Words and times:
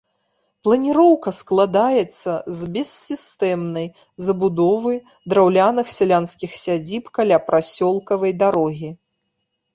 Планіроўка 0.67 1.29
складаецца 1.39 2.31
з 2.59 2.69
бессістэмнай 2.77 3.87
забудовы 4.29 4.93
драўляных 5.35 5.93
сялянскіх 5.99 6.51
сядзіб 6.65 7.03
каля 7.21 7.37
прасёлкавай 7.53 8.37
дарогі. 8.43 8.89